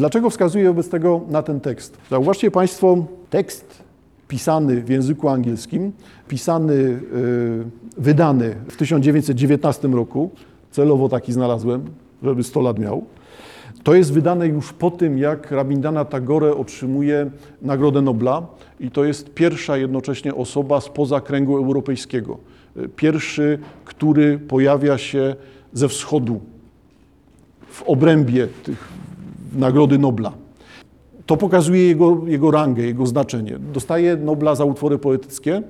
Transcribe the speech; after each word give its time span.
Dlaczego 0.00 0.30
wskazuję 0.30 0.68
wobec 0.68 0.88
tego 0.88 1.20
na 1.28 1.42
ten 1.42 1.60
tekst? 1.60 1.98
Zauważcie 2.10 2.50
Państwo, 2.50 3.06
tekst 3.30 3.82
pisany 4.28 4.80
w 4.82 4.88
języku 4.88 5.28
angielskim, 5.28 5.92
pisany, 6.28 6.74
yy, 6.74 7.00
wydany 7.96 8.54
w 8.68 8.76
1919 8.76 9.88
roku, 9.88 10.30
celowo 10.70 11.08
taki 11.08 11.32
znalazłem, 11.32 11.84
żeby 12.22 12.42
100 12.42 12.60
lat 12.60 12.78
miał, 12.78 13.04
to 13.82 13.94
jest 13.94 14.12
wydane 14.12 14.46
już 14.46 14.72
po 14.72 14.90
tym, 14.90 15.18
jak 15.18 15.50
Rabindana 15.50 16.04
Tagore 16.04 16.56
otrzymuje 16.56 17.30
Nagrodę 17.62 18.02
Nobla 18.02 18.46
i 18.80 18.90
to 18.90 19.04
jest 19.04 19.34
pierwsza 19.34 19.76
jednocześnie 19.76 20.34
osoba 20.34 20.80
spoza 20.80 21.20
kręgu 21.20 21.56
europejskiego. 21.56 22.38
Pierwszy, 22.96 23.58
który 23.84 24.38
pojawia 24.38 24.98
się 24.98 25.36
ze 25.72 25.88
wschodu 25.88 26.40
w 27.70 27.82
obrębie 27.82 28.46
tych 28.46 29.00
Nagrody 29.54 29.98
Nobla. 29.98 30.32
To 31.26 31.36
pokazuje 31.36 31.86
jego, 31.86 32.20
jego 32.26 32.50
rangę, 32.50 32.82
jego 32.82 33.06
znaczenie. 33.06 33.58
Dostaje 33.72 34.16
Nobla 34.16 34.54
za 34.54 34.64
utwory 34.64 34.98
poetyckie, 34.98 35.62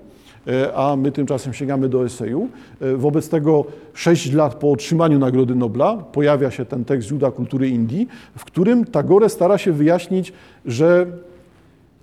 e, 0.47 0.75
a 0.75 0.97
my 0.97 1.13
tymczasem 1.13 1.55
sięgamy 1.55 1.89
do 1.89 2.05
eseju. 2.05 2.49
E, 2.81 2.97
wobec 2.97 3.29
tego 3.29 3.65
sześć 3.95 4.33
lat 4.33 4.55
po 4.55 4.73
otrzymaniu 4.73 5.19
Nagrody 5.19 5.55
Nobla 5.55 5.97
pojawia 5.97 6.51
się 6.51 6.65
ten 6.65 6.85
tekst 6.85 7.11
Juda 7.11 7.31
Kultury 7.31 7.69
Indii, 7.69 8.09
w 8.37 8.45
którym 8.45 8.85
Tagore 8.85 9.29
stara 9.29 9.59
się 9.59 9.73
wyjaśnić, 9.73 10.33
że 10.67 11.07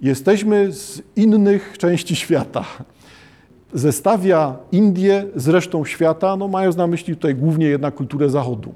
jesteśmy 0.01 0.71
z 0.73 1.01
innych 1.15 1.77
części 1.77 2.15
świata. 2.15 2.65
Zestawia 3.73 4.55
Indię 4.71 5.25
z 5.35 5.47
resztą 5.47 5.85
świata, 5.85 6.35
no 6.35 6.47
mając 6.47 6.75
na 6.75 6.87
myśli 6.87 7.15
tutaj 7.15 7.35
głównie 7.35 7.65
jednak 7.65 7.95
kulturę 7.95 8.29
Zachodu. 8.29 8.73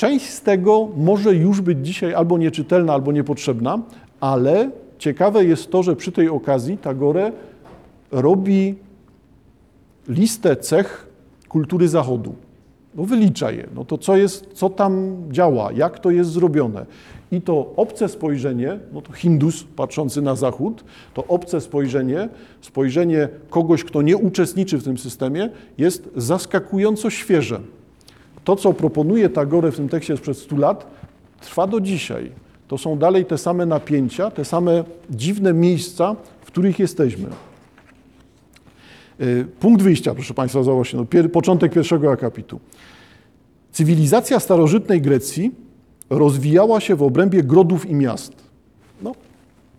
Część 0.00 0.28
z 0.28 0.40
tego 0.40 0.88
może 0.96 1.34
już 1.34 1.60
być 1.60 1.86
dzisiaj 1.86 2.14
albo 2.14 2.38
nieczytelna, 2.38 2.92
albo 2.92 3.12
niepotrzebna, 3.12 3.78
ale 4.20 4.70
ciekawe 4.98 5.44
jest 5.44 5.70
to, 5.70 5.82
że 5.82 5.96
przy 5.96 6.12
tej 6.12 6.28
okazji 6.28 6.78
Tagore 6.78 7.32
robi 8.10 8.74
listę 10.08 10.56
cech 10.56 11.08
kultury 11.48 11.88
Zachodu. 11.88 12.34
No 12.94 13.04
wylicza 13.04 13.50
je. 13.50 13.66
No 13.74 13.84
to 13.84 13.98
co, 13.98 14.16
jest, 14.16 14.46
co 14.54 14.70
tam 14.70 15.16
działa, 15.30 15.72
jak 15.72 15.98
to 15.98 16.10
jest 16.10 16.30
zrobione. 16.30 16.86
I 17.32 17.40
to 17.40 17.72
obce 17.76 18.08
spojrzenie, 18.08 18.78
no 18.92 19.02
to 19.02 19.12
Hindus 19.12 19.64
patrzący 19.76 20.22
na 20.22 20.36
Zachód, 20.36 20.84
to 21.14 21.26
obce 21.26 21.60
spojrzenie, 21.60 22.28
spojrzenie 22.60 23.28
kogoś, 23.50 23.84
kto 23.84 24.02
nie 24.02 24.16
uczestniczy 24.16 24.78
w 24.78 24.84
tym 24.84 24.98
systemie, 24.98 25.50
jest 25.78 26.10
zaskakująco 26.16 27.10
świeże. 27.10 27.60
To, 28.50 28.56
co 28.56 28.72
proponuje 28.72 29.28
Tagore 29.28 29.72
w 29.72 29.76
tym 29.76 29.88
tekście 29.88 30.16
sprzed 30.16 30.38
100 30.38 30.56
lat, 30.56 30.86
trwa 31.40 31.66
do 31.66 31.80
dzisiaj. 31.80 32.30
To 32.68 32.78
są 32.78 32.98
dalej 32.98 33.24
te 33.24 33.38
same 33.38 33.66
napięcia, 33.66 34.30
te 34.30 34.44
same 34.44 34.84
dziwne 35.10 35.52
miejsca, 35.52 36.16
w 36.40 36.46
których 36.46 36.78
jesteśmy. 36.78 37.28
Y, 39.20 39.46
punkt 39.60 39.82
wyjścia, 39.82 40.14
proszę 40.14 40.34
Państwa, 40.34 40.62
zobaczcie, 40.62 40.96
no, 40.96 41.04
pier, 41.04 41.32
początek 41.32 41.72
pierwszego 41.72 42.12
akapitu. 42.12 42.60
Cywilizacja 43.72 44.40
starożytnej 44.40 45.00
Grecji 45.00 45.50
rozwijała 46.10 46.80
się 46.80 46.96
w 46.96 47.02
obrębie 47.02 47.42
grodów 47.42 47.86
i 47.86 47.94
miast. 47.94 48.32
No, 49.02 49.12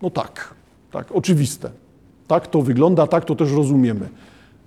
no 0.02 0.10
tak, 0.10 0.54
tak, 0.90 1.12
oczywiste. 1.12 1.70
Tak 2.28 2.46
to 2.46 2.62
wygląda, 2.62 3.06
tak 3.06 3.24
to 3.24 3.34
też 3.34 3.52
rozumiemy. 3.52 4.08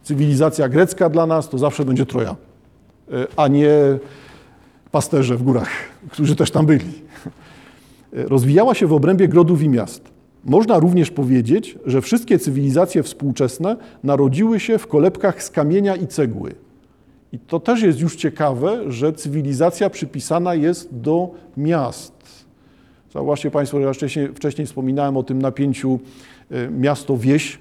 Cywilizacja 0.04 0.70
grecka 0.70 1.10
dla 1.10 1.26
nas 1.26 1.50
to 1.50 1.58
zawsze 1.58 1.86
będzie 1.86 2.06
Troja. 2.06 2.36
E, 3.12 3.28
a 3.36 3.48
nie 3.48 3.70
pasterze 4.92 5.38
w 5.38 5.44
górach, 5.44 5.70
którzy 6.10 6.36
też 6.36 6.52
tam 6.52 6.66
byli. 6.66 6.86
E, 8.14 8.24
rozwijała 8.24 8.74
się 8.74 8.88
w 8.88 8.94
obrębie 8.94 9.28
grodów 9.28 9.62
i 9.62 9.70
miast. 9.70 10.02
Można 10.46 10.80
również 10.80 11.12
powiedzieć, 11.12 11.78
że 11.86 12.02
wszystkie 12.02 12.40
cywilizacje 12.40 13.04
współczesne 13.04 13.78
narodziły 14.04 14.60
się 14.60 14.78
w 14.78 14.88
kolebkach 14.88 15.44
z 15.44 15.50
kamienia 15.50 15.96
i 15.96 16.08
cegły. 16.08 16.56
I 17.32 17.40
to 17.40 17.60
też 17.60 17.82
jest 17.82 18.00
już 18.00 18.16
ciekawe, 18.16 18.92
że 18.92 19.14
cywilizacja 19.14 19.90
przypisana 19.90 20.56
jest 20.56 21.00
do 21.00 21.32
miast. 21.58 22.14
Zauważcie 23.14 23.52
Państwo, 23.52 23.80
że 23.80 23.88
ja 23.88 23.94
wcześniej, 23.94 24.28
wcześniej 24.34 24.68
wspominałem 24.68 25.18
o 25.18 25.24
tym 25.24 25.42
napięciu 25.42 26.00
e, 26.52 26.70
miasto-wieś, 26.70 27.58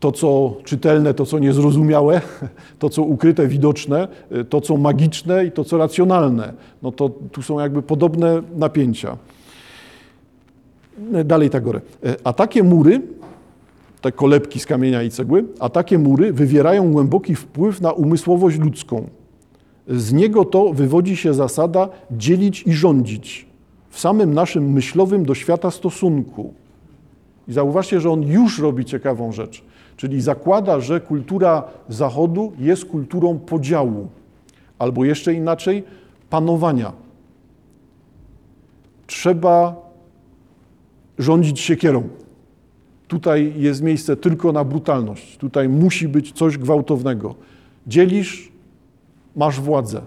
to, 0.00 0.12
co 0.12 0.56
czytelne, 0.64 1.14
to, 1.14 1.26
co 1.26 1.38
niezrozumiałe, 1.38 2.20
to, 2.78 2.88
co 2.88 3.02
ukryte, 3.02 3.48
widoczne, 3.48 4.08
to, 4.48 4.60
co 4.60 4.76
magiczne 4.76 5.44
i 5.44 5.52
to, 5.52 5.64
co 5.64 5.78
racjonalne. 5.78 6.52
No 6.82 6.92
to 6.92 7.10
tu 7.32 7.42
są 7.42 7.60
jakby 7.60 7.82
podobne 7.82 8.42
napięcia. 8.56 9.16
Dalej 11.24 11.50
Tagore. 11.50 11.80
A 12.24 12.32
takie 12.32 12.62
mury, 12.62 13.00
te 14.00 14.12
kolebki 14.12 14.60
z 14.60 14.66
kamienia 14.66 15.02
i 15.02 15.10
cegły, 15.10 15.44
a 15.60 15.68
takie 15.68 15.98
mury 15.98 16.32
wywierają 16.32 16.92
głęboki 16.92 17.34
wpływ 17.34 17.80
na 17.80 17.92
umysłowość 17.92 18.58
ludzką. 18.58 19.08
Z 19.88 20.12
niego 20.12 20.44
to 20.44 20.72
wywodzi 20.72 21.16
się 21.16 21.34
zasada 21.34 21.88
dzielić 22.10 22.62
i 22.62 22.72
rządzić 22.72 23.46
w 23.90 24.00
samym 24.00 24.34
naszym 24.34 24.72
myślowym 24.72 25.24
do 25.24 25.34
świata 25.34 25.70
stosunku. 25.70 26.54
I 27.48 27.52
zauważcie, 27.52 28.00
że 28.00 28.10
on 28.10 28.22
już 28.22 28.58
robi 28.58 28.84
ciekawą 28.84 29.32
rzecz. 29.32 29.62
Czyli 29.98 30.20
zakłada, 30.20 30.80
że 30.80 31.00
kultura 31.00 31.64
Zachodu 31.88 32.52
jest 32.58 32.84
kulturą 32.84 33.38
podziału, 33.38 34.08
albo 34.78 35.04
jeszcze 35.04 35.34
inaczej, 35.34 35.84
panowania. 36.30 36.92
Trzeba 39.06 39.76
rządzić 41.18 41.60
siekierą. 41.60 42.08
Tutaj 43.08 43.54
jest 43.56 43.82
miejsce 43.82 44.16
tylko 44.16 44.52
na 44.52 44.64
brutalność. 44.64 45.36
Tutaj 45.36 45.68
musi 45.68 46.08
być 46.08 46.32
coś 46.32 46.58
gwałtownego. 46.58 47.34
Dzielisz, 47.86 48.52
masz 49.36 49.60
władzę 49.60 50.02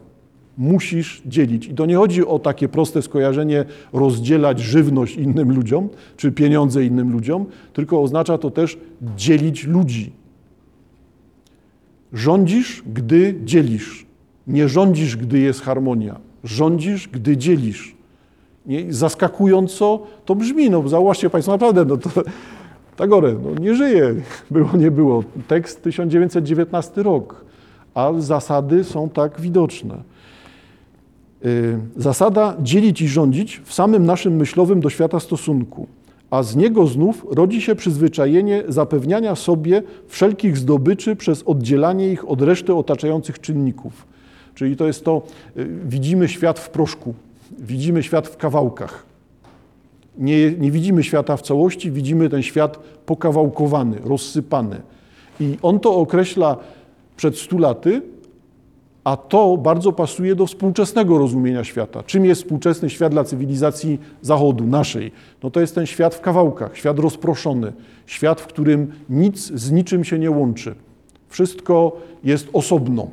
musisz 0.61 1.21
dzielić. 1.25 1.67
I 1.67 1.73
to 1.73 1.85
nie 1.85 1.95
chodzi 1.95 2.25
o 2.25 2.39
takie 2.39 2.69
proste 2.69 3.01
skojarzenie 3.01 3.65
rozdzielać 3.93 4.59
żywność 4.59 5.15
innym 5.15 5.55
ludziom, 5.55 5.89
czy 6.17 6.31
pieniądze 6.31 6.85
innym 6.85 7.11
ludziom, 7.11 7.45
tylko 7.73 8.01
oznacza 8.01 8.37
to 8.37 8.51
też 8.51 8.77
dzielić 9.15 9.63
ludzi. 9.67 10.11
Rządzisz, 12.13 12.83
gdy 12.93 13.35
dzielisz. 13.43 14.05
Nie 14.47 14.69
rządzisz, 14.69 15.17
gdy 15.17 15.39
jest 15.39 15.61
harmonia. 15.61 16.19
Rządzisz, 16.43 17.07
gdy 17.07 17.37
dzielisz. 17.37 17.95
Nie? 18.65 18.93
Zaskakująco 18.93 20.07
to 20.25 20.35
brzmi, 20.35 20.69
no 20.69 20.89
zauważcie 20.89 21.29
Państwo, 21.29 21.51
naprawdę, 21.51 21.85
no 21.85 21.97
to 21.97 22.09
Tagore, 22.95 23.35
no 23.43 23.61
nie 23.61 23.75
żyje, 23.75 24.15
było, 24.51 24.77
nie 24.77 24.91
było. 24.91 25.23
Tekst 25.47 25.83
1919 25.83 27.03
rok, 27.03 27.45
a 27.93 28.11
zasady 28.17 28.83
są 28.83 29.09
tak 29.09 29.41
widoczne. 29.41 30.11
Y, 31.45 31.79
zasada 31.97 32.57
dzielić 32.61 33.01
i 33.01 33.07
rządzić 33.07 33.61
w 33.65 33.73
samym 33.73 34.05
naszym 34.05 34.35
myślowym 34.35 34.81
do 34.81 34.89
świata 34.89 35.19
stosunku, 35.19 35.87
a 36.29 36.43
z 36.43 36.55
niego 36.55 36.87
znów 36.87 37.25
rodzi 37.29 37.61
się 37.61 37.75
przyzwyczajenie 37.75 38.63
zapewniania 38.67 39.35
sobie 39.35 39.83
wszelkich 40.07 40.57
zdobyczy 40.57 41.15
przez 41.15 41.43
oddzielanie 41.43 42.11
ich 42.11 42.29
od 42.29 42.41
reszty 42.41 42.73
otaczających 42.75 43.39
czynników. 43.39 44.05
Czyli 44.55 44.75
to 44.75 44.87
jest 44.87 45.05
to, 45.05 45.21
y, 45.57 45.67
widzimy 45.85 46.27
świat 46.27 46.59
w 46.59 46.69
proszku, 46.69 47.13
widzimy 47.59 48.03
świat 48.03 48.27
w 48.27 48.37
kawałkach. 48.37 49.05
Nie, 50.17 50.51
nie 50.51 50.71
widzimy 50.71 51.03
świata 51.03 51.37
w 51.37 51.41
całości, 51.41 51.91
widzimy 51.91 52.29
ten 52.29 52.43
świat 52.43 52.79
pokawałkowany, 53.05 53.97
rozsypany. 54.03 54.81
I 55.39 55.57
on 55.61 55.79
to 55.79 55.95
określa 55.95 56.57
przed 57.17 57.37
stu 57.37 57.57
laty, 57.57 58.01
a 59.03 59.17
to 59.17 59.57
bardzo 59.57 59.91
pasuje 59.91 60.35
do 60.35 60.45
współczesnego 60.45 61.17
rozumienia 61.17 61.63
świata. 61.63 62.03
Czym 62.03 62.25
jest 62.25 62.41
współczesny 62.41 62.89
świat 62.89 63.11
dla 63.11 63.23
cywilizacji 63.23 63.99
Zachodu, 64.21 64.67
naszej? 64.67 65.11
No 65.43 65.51
to 65.51 65.61
jest 65.61 65.75
ten 65.75 65.85
świat 65.85 66.15
w 66.15 66.21
kawałkach, 66.21 66.77
świat 66.77 66.99
rozproszony, 66.99 67.73
świat, 68.05 68.41
w 68.41 68.47
którym 68.47 68.91
nic 69.09 69.51
z 69.51 69.71
niczym 69.71 70.03
się 70.03 70.19
nie 70.19 70.31
łączy. 70.31 70.75
Wszystko 71.29 71.97
jest 72.23 72.47
osobno, 72.53 73.07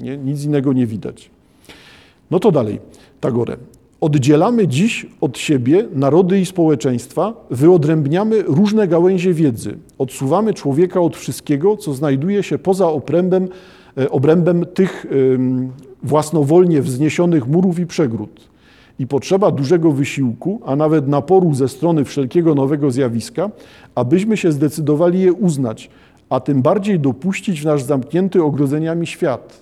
nie? 0.00 0.16
nic 0.16 0.44
innego 0.44 0.72
nie 0.72 0.86
widać. 0.86 1.30
No 2.30 2.40
to 2.40 2.52
dalej, 2.52 2.80
Tagore. 3.20 3.56
Oddzielamy 4.00 4.68
dziś 4.68 5.06
od 5.20 5.38
siebie 5.38 5.88
narody 5.94 6.40
i 6.40 6.46
społeczeństwa, 6.46 7.46
wyodrębniamy 7.50 8.42
różne 8.42 8.88
gałęzie 8.88 9.34
wiedzy, 9.34 9.78
odsuwamy 9.98 10.54
człowieka 10.54 11.00
od 11.00 11.16
wszystkiego, 11.16 11.76
co 11.76 11.94
znajduje 11.94 12.42
się 12.42 12.58
poza 12.58 12.88
obrębem 12.88 13.48
obrębem 14.10 14.66
tych 14.74 15.06
własnowolnie 16.02 16.82
wzniesionych 16.82 17.46
murów 17.46 17.78
i 17.78 17.86
przegród. 17.86 18.48
I 18.98 19.06
potrzeba 19.06 19.50
dużego 19.50 19.92
wysiłku, 19.92 20.60
a 20.64 20.76
nawet 20.76 21.08
naporu 21.08 21.54
ze 21.54 21.68
strony 21.68 22.04
wszelkiego 22.04 22.54
nowego 22.54 22.90
zjawiska, 22.90 23.50
abyśmy 23.94 24.36
się 24.36 24.52
zdecydowali 24.52 25.20
je 25.20 25.32
uznać, 25.32 25.90
a 26.30 26.40
tym 26.40 26.62
bardziej 26.62 27.00
dopuścić 27.00 27.60
w 27.60 27.64
nasz 27.64 27.82
zamknięty 27.82 28.42
ogrodzeniami 28.42 29.06
świat. 29.06 29.60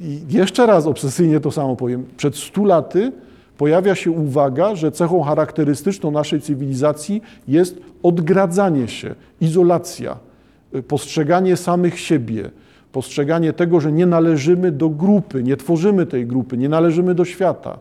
I 0.00 0.20
jeszcze 0.30 0.66
raz 0.66 0.86
obsesyjnie 0.86 1.40
to 1.40 1.50
samo 1.50 1.76
powiem. 1.76 2.04
Przed 2.16 2.36
stu 2.36 2.64
laty 2.64 3.12
pojawia 3.58 3.94
się 3.94 4.10
uwaga, 4.10 4.74
że 4.74 4.92
cechą 4.92 5.22
charakterystyczną 5.22 6.10
naszej 6.10 6.40
cywilizacji 6.40 7.22
jest 7.48 7.80
odgradzanie 8.02 8.88
się, 8.88 9.14
izolacja, 9.40 10.16
postrzeganie 10.88 11.56
samych 11.56 12.00
siebie, 12.00 12.50
postrzeganie 12.92 13.52
tego, 13.52 13.80
że 13.80 13.92
nie 13.92 14.06
należymy 14.06 14.72
do 14.72 14.88
grupy, 14.88 15.42
nie 15.42 15.56
tworzymy 15.56 16.06
tej 16.06 16.26
grupy, 16.26 16.56
nie 16.56 16.68
należymy 16.68 17.14
do 17.14 17.24
świata. 17.24 17.78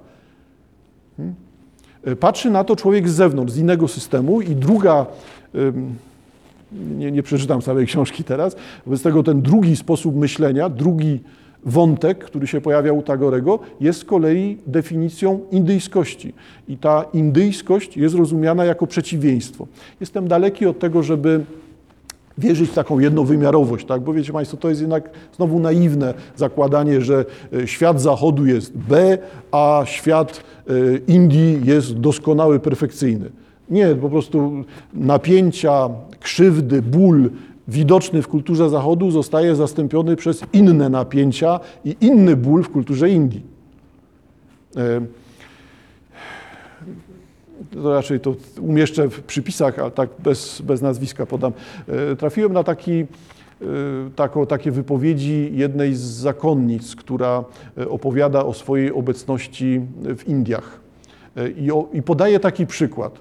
Hmm? 1.18 1.36
Y, 2.08 2.16
patrzy 2.16 2.50
na 2.50 2.64
to 2.64 2.76
człowiek 2.76 3.10
z 3.10 3.14
zewnątrz, 3.14 3.54
z 3.54 3.58
innego 3.58 3.88
systemu 3.88 4.42
i 4.42 4.56
druga, 4.56 5.06
nie, 6.72 7.12
nie 7.12 7.24
przeczytam 7.24 7.62
całej 7.62 7.86
książki 7.86 8.24
teraz, 8.24 8.56
wobec 8.86 9.02
tego 9.02 9.24
ten 9.24 9.42
drugi 9.42 9.76
sposób 9.76 10.16
myślenia, 10.16 10.70
drugi 10.70 11.20
wątek, 11.66 12.26
który 12.26 12.48
się 12.48 12.62
pojawia 12.62 12.94
u 12.94 13.02
Tagorego, 13.02 13.60
jest 13.82 14.00
z 14.00 14.06
kolei 14.06 14.58
definicją 14.68 15.40
indyjskości. 15.52 16.34
I 16.68 16.78
ta 16.78 17.06
indyjskość 17.14 17.98
jest 17.98 18.16
rozumiana 18.16 18.66
jako 18.66 18.88
przeciwieństwo. 18.88 19.68
Jestem 20.00 20.28
daleki 20.28 20.66
od 20.66 20.80
tego, 20.80 21.04
żeby 21.04 21.44
wierzyć 22.40 22.70
w 22.70 22.74
taką 22.74 23.00
jednowymiarowość, 23.00 23.86
tak? 23.86 24.02
bo 24.02 24.14
wiecie 24.14 24.34
Państwo, 24.34 24.58
to 24.58 24.70
jest 24.70 24.82
jednak 24.82 25.10
znowu 25.36 25.60
naiwne 25.60 26.14
zakładanie, 26.36 27.02
że 27.02 27.26
e, 27.54 27.68
świat 27.68 28.02
zachodu 28.02 28.46
jest 28.46 28.78
B, 28.78 29.18
a 29.52 29.82
świat 29.86 30.44
e, 30.68 30.74
Indii 31.08 31.62
jest 31.64 31.94
doskonały, 31.94 32.60
perfekcyjny. 32.60 33.30
Nie, 33.70 33.96
po 33.96 34.10
prostu 34.10 34.64
napięcia, 34.94 35.90
krzywdy, 36.20 36.82
ból, 36.82 37.30
widoczny 37.68 38.22
w 38.22 38.28
kulturze 38.28 38.70
Zachodu 38.70 39.12
zostaje 39.12 39.56
zastąpiony 39.56 40.16
przez 40.16 40.42
inne 40.54 40.90
napięcia 40.90 41.60
i 41.86 41.96
inny 42.02 42.36
ból 42.36 42.64
w 42.64 42.70
kulturze 42.70 43.10
Indii. 43.10 43.44
E, 46.82 47.76
to 47.76 47.94
raczej 47.94 48.20
to 48.20 48.36
umieszczę 48.62 49.10
w 49.10 49.24
przypisach, 49.24 49.80
ale 49.80 49.92
tak 49.92 50.10
bez, 50.20 50.62
bez 50.62 50.82
nazwiska 50.82 51.26
podam. 51.26 51.54
E, 51.88 52.16
trafiłem 52.16 52.54
na 52.54 52.64
taki, 52.64 53.00
e, 53.02 53.06
taką, 54.16 54.46
takie 54.46 54.72
wypowiedzi 54.72 55.52
jednej 55.54 55.96
z 55.96 56.02
zakonnic, 56.02 56.96
która 56.96 57.44
opowiada 57.90 58.46
o 58.46 58.54
swojej 58.54 58.92
obecności 58.92 59.82
w 60.18 60.28
Indiach. 60.28 60.80
I, 61.58 61.72
o, 61.72 61.88
i 61.94 62.02
podaje 62.02 62.40
taki 62.40 62.68
przykład. 62.68 63.20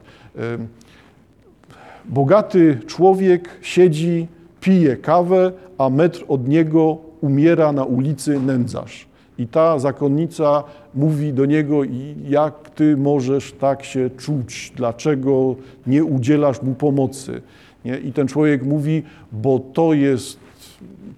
Bogaty 2.05 2.79
człowiek 2.87 3.49
siedzi 3.61 4.27
pije 4.61 4.97
kawę, 4.97 5.53
a 5.79 5.91
metr 5.91 6.25
od 6.29 6.49
niego 6.49 6.99
umiera 7.21 7.73
na 7.73 7.85
ulicy 7.85 8.41
nędzarz. 8.41 9.08
I 9.39 9.47
ta 9.47 9.79
zakonnica 9.79 10.65
mówi 10.95 11.33
do 11.33 11.47
niego, 11.47 11.83
jak 12.29 12.71
ty 12.71 12.97
możesz 12.97 13.53
tak 13.53 13.85
się 13.85 14.11
czuć, 14.11 14.73
dlaczego 14.77 15.55
nie 15.87 16.05
udzielasz 16.05 16.63
mu 16.63 16.75
pomocy. 16.75 17.43
Nie? 17.85 17.99
I 17.99 18.13
ten 18.13 18.29
człowiek 18.29 18.63
mówi, 18.63 19.03
bo 19.33 19.59
to 19.59 19.93
jest, 19.93 20.39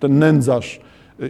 ten 0.01 0.19
nędzarz 0.19 0.81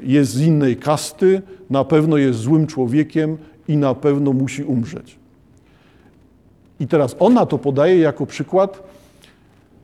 jest 0.03 0.33
z 0.33 0.41
innej 0.41 0.77
kasty, 0.77 1.43
na 1.71 1.85
pewno 1.85 2.17
jest 2.17 2.39
złym 2.39 2.67
człowiekiem 2.67 3.37
i 3.69 3.77
na 3.77 3.95
pewno 3.95 4.33
musi 4.33 4.65
umrzeć. 4.65 5.17
I 6.81 6.87
teraz 6.87 7.17
ona 7.19 7.47
to 7.47 7.59
podaje 7.59 7.99
jako 7.99 8.27
przykład, 8.27 8.83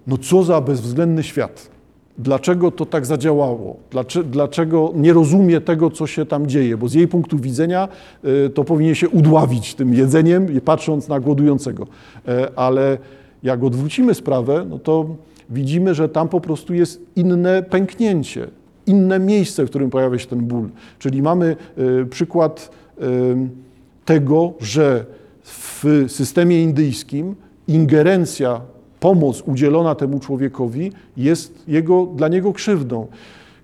no 0.07 0.19
co 0.19 0.43
za 0.43 0.61
bezwzględny 0.61 1.23
świat. 1.23 1.76
Dlaczego 2.19 2.71
to 2.71 2.87
tak 2.87 3.07
zadziałało? 3.07 3.77
Dlaczego 4.25 4.93
nie 4.95 5.13
rozumie 5.13 5.61
tego, 5.61 5.91
co 5.91 6.07
się 6.07 6.27
tam 6.27 6.47
dzieje? 6.47 6.77
Bo 6.77 6.89
z 6.89 6.95
jej 6.95 7.09
punktu 7.09 7.39
widzenia 7.39 7.89
y, 8.25 8.51
to 8.51 8.65
powinien 8.65 8.95
się 8.95 9.09
udławić 9.09 9.75
tym 9.75 9.95
jedzeniem, 9.95 10.61
patrząc 10.65 11.09
na 11.09 11.21
głodującego. 11.21 11.87
E, 12.29 12.51
ale 12.57 12.99
jak 13.43 13.65
odwrócimy 13.65 14.15
sprawę, 14.15 14.67
no 14.71 14.79
to 14.79 15.07
widzimy, 15.51 15.95
że 15.95 16.09
tam 16.09 16.29
po 16.29 16.41
prostu 16.41 16.75
jest 16.75 17.01
inne 17.17 17.63
pęknięcie, 17.63 18.49
inne 18.87 19.19
miejsce, 19.19 19.67
w 19.67 19.71
którym 19.71 19.91
pojawia 19.91 20.19
się 20.19 20.27
ten 20.27 20.41
ból. 20.41 20.69
Czyli 20.99 21.23
mamy 21.23 21.57
y, 21.79 22.07
przykład 22.07 22.71
y, 22.99 23.03
tego, 24.05 24.53
że 24.61 25.05
w 25.43 26.05
systemie 26.09 26.63
indyjskim 26.63 27.35
ingerencja 27.69 28.61
pomoc 29.01 29.43
udzielona 29.47 29.95
temu 29.95 30.21
człowiekowi 30.21 30.93
jest 31.17 31.65
jego, 31.69 32.07
dla 32.07 32.29
niego 32.29 32.53
krzywdą. 32.53 33.07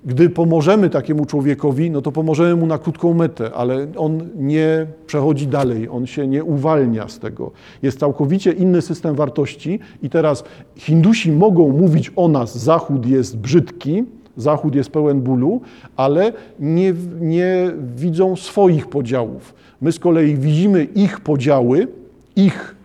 Gdy 0.05 0.31
pomożemy 0.31 0.90
takiemu 0.90 1.26
człowiekowi, 1.26 1.90
no 1.90 2.02
to 2.02 2.12
pomożemy 2.12 2.56
mu 2.56 2.67
na 2.67 2.79
krótką 2.79 3.14
metę, 3.14 3.50
ale 3.55 3.87
on 3.96 4.29
nie 4.37 4.87
przechodzi 5.06 5.46
dalej, 5.46 5.88
on 5.88 6.06
się 6.06 6.26
nie 6.26 6.44
uwalnia 6.44 7.08
z 7.08 7.19
tego. 7.19 7.50
Jest 7.82 7.99
całkowicie 7.99 8.52
inny 8.52 8.82
system 8.82 9.14
wartości 9.14 9.79
i 10.02 10.11
teraz 10.11 10.44
Hindusi 10.76 11.32
mogą 11.32 11.69
mówić 11.69 12.12
o 12.17 12.28
nas, 12.28 12.58
Zachód 12.58 13.06
jest 13.06 13.37
brzydki, 13.37 14.05
Zachód 14.37 14.75
jest 14.75 14.90
pełen 14.90 15.20
bólu, 15.20 15.61
ale 15.96 16.32
nie, 16.61 16.94
nie 17.20 17.70
widzą 17.96 18.37
swoich 18.37 18.87
podziałów. 18.87 19.55
My 19.81 19.93
z 19.93 19.99
kolei 19.99 20.37
widzimy 20.37 20.85
ich 20.85 21.20
podziały, 21.20 21.88
ich 22.37 22.76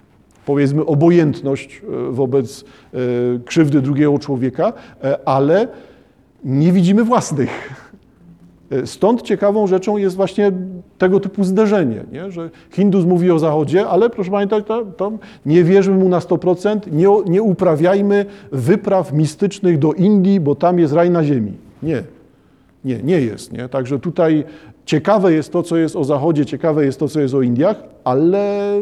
powiedzmy 0.48 0.86
obojętność 0.86 1.82
e, 2.10 2.12
wobec 2.12 2.64
e, 2.94 2.98
krzywdy 3.46 3.82
drugiego 3.82 4.20
człowieka, 4.20 4.74
e, 5.04 5.28
ale 5.28 5.68
nie 6.44 6.72
widzimy 6.72 7.04
własnych. 7.04 7.74
Stąd 8.86 9.22
ciekawą 9.22 9.68
rzeczą 9.68 9.98
jest 9.98 10.16
właśnie 10.16 10.52
tego 10.98 11.20
typu 11.20 11.44
zderzenie, 11.44 12.04
nie? 12.12 12.32
że 12.32 12.50
Hindus 12.72 13.06
mówi 13.06 13.32
o 13.32 13.40
Zachodzie, 13.40 13.88
ale 13.88 14.10
proszę 14.10 14.32
pamiętać, 14.32 14.66
nie 15.46 15.64
wierzmy 15.64 15.96
mu 15.96 16.10
na 16.10 16.20
100%, 16.20 16.92
nie, 16.92 17.08
nie 17.32 17.42
uprawiajmy 17.42 18.26
wypraw 18.52 19.14
mistycznych 19.14 19.80
do 19.80 19.94
Indii, 19.94 20.40
bo 20.40 20.56
tam 20.56 20.80
jest 20.80 20.94
raj 20.94 21.10
na 21.10 21.24
ziemi. 21.24 21.54
Nie, 21.84 22.04
nie, 22.86 23.04
nie 23.04 23.22
jest. 23.22 23.54
Nie? 23.54 23.70
Także 23.70 24.00
tutaj 24.00 24.44
ciekawe 24.86 25.34
jest 25.34 25.52
to, 25.52 25.64
co 25.64 25.78
jest 25.78 25.96
o 25.96 26.04
Zachodzie, 26.04 26.46
ciekawe 26.46 26.86
jest 26.86 27.00
to, 27.00 27.08
co 27.08 27.20
jest 27.20 27.34
o 27.34 27.42
Indiach, 27.42 27.84
ale, 28.04 28.80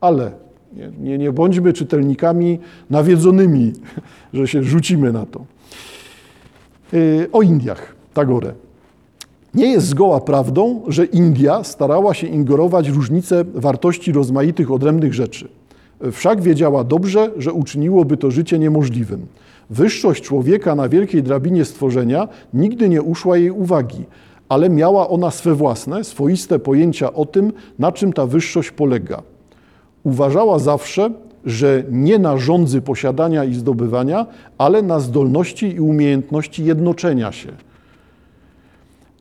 ale 0.00 0.45
nie, 0.72 0.90
nie, 1.00 1.18
nie 1.18 1.32
bądźmy 1.32 1.72
czytelnikami 1.72 2.58
nawiedzonymi, 2.90 3.72
że 4.34 4.48
się 4.48 4.62
rzucimy 4.62 5.12
na 5.12 5.26
to. 5.26 5.44
Y, 6.94 7.28
o 7.32 7.42
Indiach, 7.42 7.94
Tagore. 8.14 8.52
Nie 9.54 9.66
jest 9.66 9.86
zgoła 9.86 10.20
prawdą, 10.20 10.82
że 10.88 11.04
India 11.04 11.64
starała 11.64 12.14
się 12.14 12.26
ingerować 12.26 12.88
różnice 12.88 13.44
wartości 13.54 14.12
rozmaitych 14.12 14.70
odrębnych 14.70 15.14
rzeczy. 15.14 15.48
Wszak 16.12 16.42
wiedziała 16.42 16.84
dobrze, 16.84 17.30
że 17.36 17.52
uczyniłoby 17.52 18.16
to 18.16 18.30
życie 18.30 18.58
niemożliwym. 18.58 19.26
Wyższość 19.70 20.22
człowieka 20.22 20.74
na 20.74 20.88
wielkiej 20.88 21.22
drabinie 21.22 21.64
stworzenia 21.64 22.28
nigdy 22.54 22.88
nie 22.88 23.02
uszła 23.02 23.36
jej 23.36 23.50
uwagi, 23.50 24.04
ale 24.48 24.70
miała 24.70 25.08
ona 25.08 25.30
swe 25.30 25.54
własne, 25.54 26.04
swoiste 26.04 26.58
pojęcia 26.58 27.12
o 27.12 27.26
tym, 27.26 27.52
na 27.78 27.92
czym 27.92 28.12
ta 28.12 28.26
wyższość 28.26 28.70
polega 28.70 29.22
uważała 30.06 30.58
zawsze, 30.58 31.10
że 31.44 31.84
nie 31.90 32.18
na 32.18 32.38
rządzy 32.38 32.82
posiadania 32.82 33.44
i 33.44 33.54
zdobywania, 33.54 34.26
ale 34.58 34.82
na 34.82 35.00
zdolności 35.00 35.66
i 35.74 35.80
umiejętności 35.80 36.64
jednoczenia 36.64 37.32
się. 37.32 37.48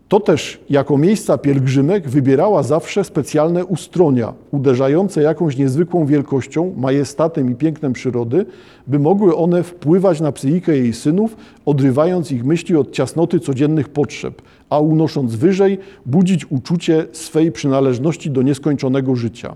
To 0.07 0.19
też 0.19 0.59
jako 0.69 0.97
miejsca 0.97 1.37
pielgrzymek 1.37 2.09
wybierała 2.09 2.63
zawsze 2.63 3.03
specjalne 3.03 3.65
ustronia, 3.65 4.33
uderzające 4.51 5.21
jakąś 5.21 5.57
niezwykłą 5.57 6.05
wielkością, 6.05 6.73
majestatem 6.77 7.51
i 7.51 7.55
pięknem 7.55 7.93
przyrody, 7.93 8.45
by 8.87 8.99
mogły 8.99 9.35
one 9.35 9.63
wpływać 9.63 10.21
na 10.21 10.31
psychikę 10.31 10.77
jej 10.77 10.93
synów, 10.93 11.37
odrywając 11.65 12.31
ich 12.31 12.45
myśli 12.45 12.75
od 12.75 12.91
ciasnoty 12.91 13.39
codziennych 13.39 13.89
potrzeb, 13.89 14.41
a 14.69 14.79
unosząc 14.79 15.35
wyżej, 15.35 15.77
budzić 16.05 16.51
uczucie 16.51 17.05
swej 17.11 17.51
przynależności 17.51 18.31
do 18.31 18.41
nieskończonego 18.41 19.15
życia. 19.15 19.55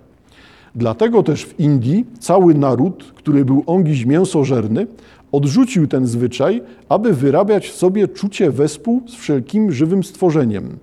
Dlatego 0.76 1.24
też 1.24 1.46
w 1.46 1.60
Indii 1.60 2.06
cały 2.20 2.54
naród, 2.54 3.14
który 3.16 3.46
był 3.46 3.64
ongiś 3.68 4.06
mięsożerny, 4.06 4.88
odrzucił 5.32 5.88
ten 5.88 6.08
zwyczaj, 6.08 6.62
aby 6.90 7.14
wyrabiać 7.14 7.68
w 7.70 7.76
sobie 7.76 8.08
czucie 8.08 8.52
wespół 8.52 9.02
z 9.08 9.16
wszelkim 9.16 9.72
żywym 9.72 10.04
stworzeniem, 10.04 10.78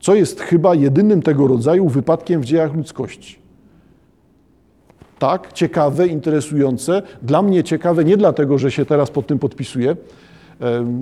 co 0.00 0.14
jest 0.14 0.40
chyba 0.40 0.74
jedynym 0.74 1.22
tego 1.22 1.46
rodzaju 1.46 1.88
wypadkiem 1.88 2.40
w 2.40 2.44
dziejach 2.44 2.74
ludzkości. 2.74 3.38
Tak, 5.18 5.52
ciekawe, 5.52 6.06
interesujące. 6.06 7.02
Dla 7.22 7.42
mnie 7.42 7.64
ciekawe 7.64 8.04
nie 8.04 8.16
dlatego, 8.16 8.58
że 8.58 8.70
się 8.70 8.84
teraz 8.84 9.10
pod 9.10 9.26
tym 9.26 9.38
podpisuję, 9.38 9.96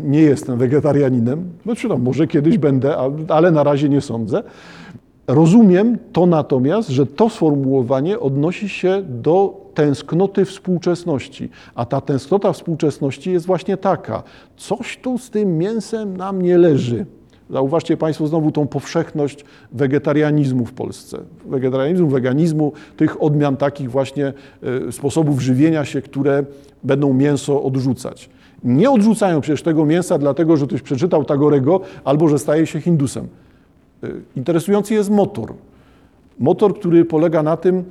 nie 0.04 0.20
jestem 0.20 0.58
wegetarianinem, 0.58 1.50
znaczy 1.64 1.88
no, 1.88 1.98
może 1.98 2.26
kiedyś 2.26 2.58
będę, 2.58 2.96
ale 3.28 3.50
na 3.50 3.64
razie 3.64 3.88
nie 3.88 4.00
sądzę. 4.00 4.42
Rozumiem 5.26 5.98
to 6.12 6.26
natomiast, 6.26 6.88
że 6.88 7.06
to 7.06 7.30
sformułowanie 7.30 8.20
odnosi 8.20 8.68
się 8.68 9.02
do 9.08 9.62
tęsknoty 9.74 10.44
współczesności, 10.44 11.48
a 11.74 11.84
ta 11.84 12.00
tęsknota 12.00 12.52
współczesności 12.52 13.32
jest 13.32 13.46
właśnie 13.46 13.76
taka: 13.76 14.22
coś 14.56 14.98
tu 15.02 15.18
z 15.18 15.30
tym 15.30 15.58
mięsem 15.58 16.16
nam 16.16 16.42
nie 16.42 16.58
leży. 16.58 17.06
Zauważcie 17.50 17.96
Państwo 17.96 18.26
znowu 18.26 18.52
tą 18.52 18.66
powszechność 18.66 19.44
wegetarianizmu 19.72 20.66
w 20.66 20.72
Polsce. 20.72 21.18
Wegetarianizmu, 21.46 22.08
weganizmu, 22.08 22.72
tych 22.96 23.22
odmian 23.22 23.56
takich 23.56 23.90
właśnie 23.90 24.32
e, 24.88 24.92
sposobów 24.92 25.40
żywienia 25.40 25.84
się, 25.84 26.02
które 26.02 26.44
będą 26.84 27.14
mięso 27.14 27.62
odrzucać. 27.62 28.30
Nie 28.64 28.90
odrzucają 28.90 29.40
przecież 29.40 29.62
tego 29.62 29.86
mięsa 29.86 30.18
dlatego, 30.18 30.56
że 30.56 30.66
ktoś 30.66 30.82
przeczytał 30.82 31.24
Tagorego 31.24 31.80
albo 32.04 32.28
że 32.28 32.38
staje 32.38 32.66
się 32.66 32.80
Hindusem. 32.80 33.28
E, 34.02 34.08
interesujący 34.36 34.94
jest 34.94 35.10
motor. 35.10 35.54
Motor, 36.38 36.78
który 36.78 37.04
polega 37.04 37.42
na 37.42 37.56
tym, 37.56 37.84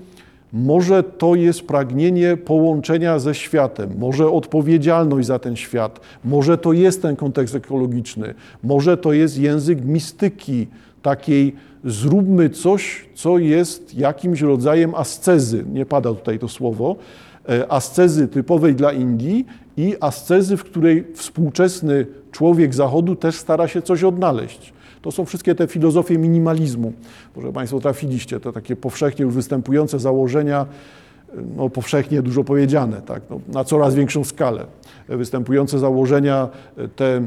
może 0.53 1.03
to 1.03 1.35
jest 1.35 1.61
pragnienie 1.61 2.37
połączenia 2.37 3.19
ze 3.19 3.35
światem, 3.35 3.89
może 3.99 4.31
odpowiedzialność 4.31 5.27
za 5.27 5.39
ten 5.39 5.55
świat, 5.55 5.99
może 6.25 6.57
to 6.57 6.73
jest 6.73 7.01
ten 7.01 7.15
kontekst 7.15 7.55
ekologiczny, 7.55 8.33
może 8.63 8.97
to 8.97 9.13
jest 9.13 9.37
język 9.37 9.85
mistyki, 9.85 10.67
takiej 11.01 11.55
zróbmy 11.85 12.49
coś, 12.49 13.09
co 13.13 13.37
jest 13.37 13.95
jakimś 13.95 14.41
rodzajem 14.41 14.95
ascezy, 14.95 15.65
nie 15.73 15.85
pada 15.85 16.09
tutaj 16.09 16.39
to 16.39 16.47
słowo, 16.47 16.95
e, 17.49 17.71
ascezy 17.71 18.27
typowej 18.27 18.75
dla 18.75 18.91
Indii 18.91 19.45
i 19.77 19.95
ascezy, 19.99 20.57
w 20.57 20.63
której 20.63 21.03
współczesny 21.15 22.05
człowiek 22.31 22.73
Zachodu 22.73 23.15
też 23.15 23.35
stara 23.35 23.67
się 23.67 23.81
coś 23.81 24.03
odnaleźć. 24.03 24.73
To 25.01 25.11
są 25.11 25.25
wszystkie 25.25 25.55
te 25.55 25.67
filozofie 25.67 26.17
minimalizmu. 26.17 26.93
Może 27.35 27.53
Państwo 27.53 27.79
trafiliście, 27.79 28.39
te 28.39 28.53
takie 28.53 28.75
powszechnie 28.75 29.25
już 29.25 29.33
występujące 29.33 29.99
założenia, 29.99 30.65
no 31.57 31.69
powszechnie 31.69 32.21
dużo 32.21 32.43
powiedziane, 32.43 33.01
tak, 33.01 33.21
no, 33.29 33.39
na 33.53 33.63
coraz 33.63 33.95
większą 33.95 34.23
skalę. 34.23 34.65
Występujące 35.07 35.79
założenia, 35.79 36.49
te 36.95 37.21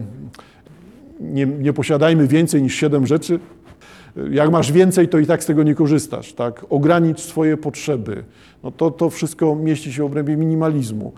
nie, 1.21 1.47
nie 1.47 1.73
posiadajmy 1.73 2.27
więcej 2.27 2.63
niż 2.63 2.75
siedem 2.75 3.07
rzeczy, 3.07 3.41
jak 4.31 4.51
masz 4.51 4.73
więcej, 4.73 5.09
to 5.09 5.19
i 5.19 5.27
tak 5.27 5.43
z 5.43 5.47
tego 5.47 5.63
nie 5.63 5.75
korzystasz. 5.75 6.33
Tak? 6.33 6.67
Ogranicz 6.71 7.21
swoje 7.21 7.57
potrzeby. 7.57 8.25
No 8.63 8.71
to, 8.71 8.91
to 8.91 9.11
wszystko 9.11 9.55
mieści 9.55 9.93
się 9.93 10.03
w 10.03 10.07
obrębie 10.07 10.37
minimalizmu. 10.37 11.13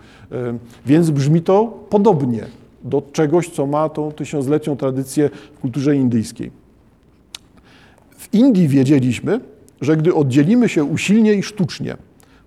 Więc 0.85 1.09
brzmi 1.09 1.41
to 1.41 1.83
podobnie 1.89 2.45
do 2.83 3.01
czegoś, 3.11 3.49
co 3.49 3.65
ma 3.65 3.89
tą 3.89 4.11
tysiącletnią 4.11 4.77
tradycję 4.77 5.29
w 5.55 5.59
kulturze 5.59 5.95
indyjskiej. 5.95 6.51
W 8.17 8.33
Indii 8.33 8.67
wiedzieliśmy, 8.67 9.39
że 9.81 9.97
gdy 9.97 10.13
oddzielimy 10.13 10.69
się 10.69 10.83
usilnie 10.83 11.33
i 11.33 11.43
sztucznie 11.43 11.97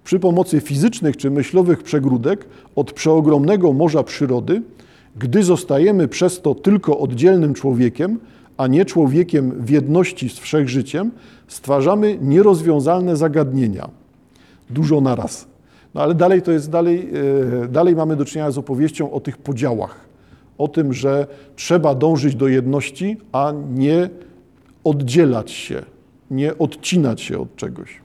przy 0.05 0.21
pomocy 0.21 0.61
fizycznych 0.61 1.17
czy 1.17 1.31
myślowych 1.31 1.83
przegródek 1.83 2.47
od 2.77 2.93
przeogromnego 2.93 3.73
morza 3.73 4.03
przyrody, 4.03 4.63
gdy 5.17 5.43
zostajemy 5.43 6.09
przez 6.09 6.43
to 6.43 6.55
tylko 6.55 6.99
oddzielnym 6.99 7.55
człowiekiem, 7.55 8.19
a 8.57 8.67
nie 8.67 8.85
człowiekiem 8.85 9.65
w 9.65 9.71
jedności 9.71 10.29
z 10.29 10.39
wszechżyciem, 10.39 11.11
stwarzamy 11.49 12.19
nierozwiązalne 12.23 13.17
zagadnienia. 13.17 13.91
Dużo 14.71 15.01
naraz. 15.01 15.47
No 15.95 16.03
ale 16.03 16.15
dalej 16.15 16.43
to 16.43 16.53
jest, 16.53 16.71
dalej, 16.71 17.09
e, 17.65 17.69
dalej 17.69 17.97
mamy 17.97 18.17
do 18.17 18.25
czynienia 18.25 18.51
z 18.51 18.59
opowieścią 18.59 19.13
o 19.13 19.21
tych 19.21 19.39
podziałach 19.39 20.10
o 20.61 20.69
tym, 20.69 20.93
że 20.93 21.27
trzeba 21.57 21.95
dążyć 21.95 22.35
do 22.35 22.49
jedności, 22.49 23.17
a 23.33 23.53
nie 23.75 24.11
oddzielać 24.85 25.51
się, 25.51 25.83
nie 26.31 26.59
odcinać 26.59 27.21
się 27.21 27.39
od 27.39 27.57
czegoś. 27.57 28.01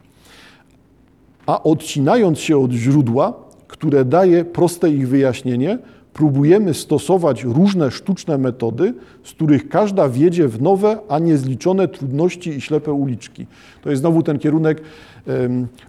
A 1.45 1.63
odcinając 1.63 2.39
się 2.39 2.57
od 2.57 2.71
źródła, 2.71 3.33
które 3.67 4.05
daje 4.05 4.45
proste 4.45 4.89
ich 4.89 5.07
wyjaśnienie, 5.07 5.77
próbujemy 6.13 6.73
stosować 6.73 7.43
różne 7.43 7.91
sztuczne 7.91 8.37
metody, 8.37 8.93
z 9.23 9.31
których 9.31 9.69
każda 9.69 10.09
wiedzie 10.09 10.47
w 10.47 10.61
nowe, 10.61 10.99
a 11.09 11.19
niezliczone 11.19 11.87
trudności 11.87 12.49
i 12.49 12.61
ślepe 12.61 12.93
uliczki. 12.93 13.45
To 13.81 13.89
jest 13.89 14.01
znowu 14.01 14.23
ten 14.23 14.39
kierunek 14.39 14.81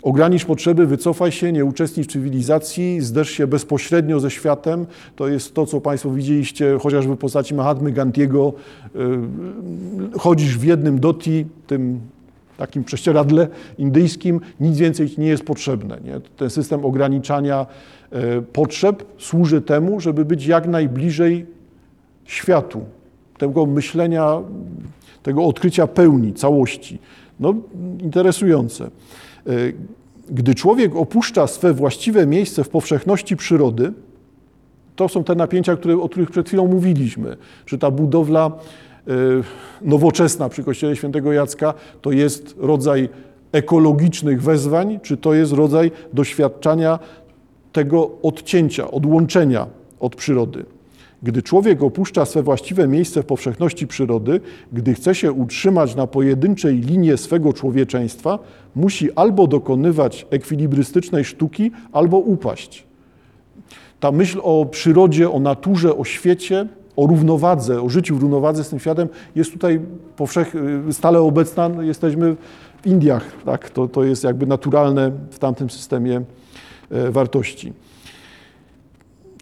Ogranicz 0.02 0.44
potrzeby, 0.44 0.86
wycofaj 0.86 1.32
się, 1.32 1.52
nie 1.52 1.64
uczestnicz 1.64 2.08
w 2.08 2.12
cywilizacji, 2.12 3.00
zderz 3.00 3.30
się 3.30 3.46
bezpośrednio 3.46 4.20
ze 4.20 4.30
światem. 4.30 4.86
To 5.16 5.28
jest 5.28 5.54
to, 5.54 5.66
co 5.66 5.80
Państwo 5.80 6.10
widzieliście 6.10 6.78
chociażby 6.80 7.14
w 7.14 7.18
postaci 7.18 7.54
Mahatmy 7.54 7.92
Gandiego. 7.92 8.52
Chodzisz 10.18 10.58
w 10.58 10.64
jednym 10.64 11.00
doti, 11.00 11.46
tym 11.66 12.00
takim 12.56 12.84
prześcieradle 12.84 13.48
indyjskim, 13.78 14.40
nic 14.60 14.78
więcej 14.78 15.14
nie 15.18 15.26
jest 15.26 15.42
potrzebne. 15.42 15.98
Nie? 16.04 16.20
Ten 16.36 16.50
system 16.50 16.84
ograniczania 16.84 17.66
e, 18.12 18.42
potrzeb 18.42 19.04
służy 19.18 19.62
temu, 19.62 20.00
żeby 20.00 20.24
być 20.24 20.46
jak 20.46 20.68
najbliżej 20.68 21.46
światu, 22.24 22.80
tego 23.38 23.66
myślenia, 23.66 24.38
tego 25.22 25.44
odkrycia 25.44 25.86
pełni, 25.86 26.34
całości. 26.34 26.98
No, 27.40 27.54
interesujące. 28.02 28.90
E, 29.48 29.52
gdy 30.30 30.54
człowiek 30.54 30.96
opuszcza 30.96 31.46
swe 31.46 31.72
właściwe 31.72 32.26
miejsce 32.26 32.64
w 32.64 32.68
powszechności 32.68 33.36
przyrody, 33.36 33.92
to 34.96 35.08
są 35.08 35.24
te 35.24 35.34
napięcia, 35.34 35.76
które, 35.76 35.94
o 36.00 36.08
których 36.08 36.30
przed 36.30 36.46
chwilą 36.48 36.66
mówiliśmy, 36.66 37.36
że 37.66 37.78
ta 37.78 37.90
budowla 37.90 38.46
e, 38.46 39.12
nowoczesna 39.82 40.48
przy 40.48 40.64
Kościele 40.64 40.96
Świętego 40.96 41.32
Jacka 41.32 41.74
to 42.02 42.12
jest 42.12 42.54
rodzaj 42.58 43.08
ekologicznych 43.52 44.42
wezwań, 44.42 45.00
czy 45.02 45.16
to 45.16 45.34
jest 45.34 45.52
rodzaj 45.52 45.90
doświadczania 46.12 46.98
tego 47.72 48.10
odcięcia, 48.22 48.90
odłączenia 48.90 49.66
od 50.00 50.16
przyrody. 50.16 50.64
Gdy 51.22 51.42
człowiek 51.42 51.82
opuszcza 51.82 52.24
swe 52.24 52.42
właściwe 52.42 52.88
miejsce 52.88 53.22
w 53.22 53.26
powszechności 53.26 53.86
przyrody, 53.86 54.40
gdy 54.72 54.94
chce 54.94 55.14
się 55.14 55.32
utrzymać 55.32 55.94
na 55.94 56.06
pojedynczej 56.06 56.76
linie 56.76 57.16
swego 57.16 57.52
człowieczeństwa, 57.52 58.38
musi 58.74 59.12
albo 59.12 59.46
dokonywać 59.46 60.26
ekwilibrystycznej 60.30 61.24
sztuki, 61.24 61.70
albo 61.92 62.18
upaść. 62.18 62.86
Ta 64.00 64.12
myśl 64.12 64.40
o 64.42 64.66
przyrodzie, 64.70 65.30
o 65.30 65.40
naturze, 65.40 65.96
o 65.96 66.04
świecie, 66.04 66.66
o 66.96 67.06
równowadze, 67.06 67.82
o 67.82 67.88
życiu 67.88 68.16
w 68.16 68.20
równowadze 68.20 68.64
z 68.64 68.68
tym 68.68 68.78
światem 68.78 69.08
jest 69.34 69.52
tutaj 69.52 69.80
powszech, 70.16 70.54
stale 70.90 71.20
obecna. 71.20 71.70
Jesteśmy 71.80 72.36
w 72.82 72.86
Indiach, 72.86 73.24
tak? 73.44 73.70
to, 73.70 73.88
to 73.88 74.04
jest 74.04 74.24
jakby 74.24 74.46
naturalne 74.46 75.12
w 75.30 75.38
tamtym 75.38 75.70
systemie 75.70 76.22
e, 76.90 77.10
wartości. 77.10 77.72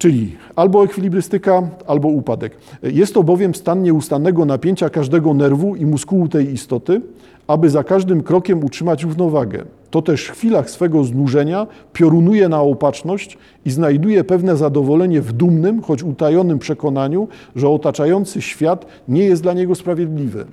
Czyli 0.05 0.37
albo 0.57 0.85
ekwilibrystyka, 0.85 1.63
albo 1.87 2.09
upadek. 2.09 2.57
Jest 2.83 3.15
to 3.15 3.23
bowiem 3.23 3.55
stan 3.55 3.83
nieustannego 3.83 4.45
napięcia 4.45 4.91
każdego 4.91 5.35
nerwu 5.35 5.77
i 5.77 5.87
muskułu 5.87 6.29
tej 6.29 6.53
istoty, 6.53 7.01
aby 7.47 7.71
za 7.71 7.85
każdym 7.85 8.23
krokiem 8.23 8.65
utrzymać 8.65 9.03
równowagę. 9.03 9.65
To 9.91 10.03
też 10.03 10.27
w 10.27 10.31
chwilach 10.31 10.71
swego 10.71 11.05
znużenia 11.05 11.67
piorunuje 11.93 12.49
na 12.49 12.61
opatrzność 12.61 13.39
i 13.65 13.71
znajduje 13.71 14.25
pewne 14.25 14.57
zadowolenie 14.57 15.21
w 15.21 15.33
dumnym, 15.33 15.83
choć 15.83 16.03
utajonym 16.03 16.59
przekonaniu, 16.59 17.29
że 17.57 17.69
otaczający 17.69 18.43
świat 18.43 18.87
nie 19.09 19.25
jest 19.25 19.43
dla 19.43 19.53
niego 19.53 19.75
sprawiedliwy. 19.75 20.47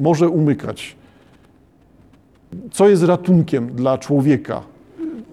Może 0.00 0.28
umykać. 0.28 0.96
Co 2.70 2.88
jest 2.88 3.02
ratunkiem 3.02 3.66
dla 3.66 3.98
człowieka 3.98 4.71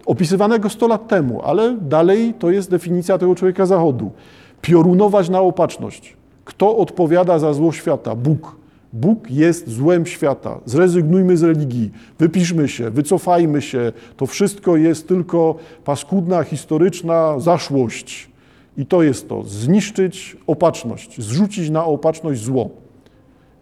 opisywanego 0.09 0.69
100 0.69 0.87
lat 0.87 1.07
temu, 1.07 1.41
ale 1.43 1.77
dalej 1.81 2.33
to 2.39 2.51
jest 2.51 2.71
definicja 2.71 3.17
tego 3.17 3.35
człowieka 3.35 3.65
zachodu. 3.65 4.11
Piorunować 4.61 5.29
na 5.29 5.41
opatrzność. 5.41 6.17
Kto 6.45 6.77
odpowiada 6.77 7.39
za 7.39 7.53
zło 7.53 7.71
świata? 7.71 8.15
Bóg. 8.15 8.55
Bóg 8.93 9.31
jest 9.31 9.69
złem 9.69 10.05
świata. 10.05 10.59
Zrezygnujmy 10.65 11.37
z 11.37 11.43
religii, 11.43 11.91
wypiszmy 12.19 12.67
się, 12.67 12.89
wycofajmy 12.89 13.61
się. 13.61 13.91
To 14.17 14.25
wszystko 14.25 14.77
jest 14.77 15.07
tylko 15.07 15.55
paskudna, 15.85 16.43
historyczna 16.43 17.39
zaszłość. 17.39 18.29
I 18.77 18.85
to 18.85 19.03
jest 19.03 19.29
to. 19.29 19.43
Zniszczyć 19.43 20.37
opatrzność, 20.47 21.21
zrzucić 21.21 21.69
na 21.69 21.85
opatrzność 21.85 22.41
zło. 22.41 22.69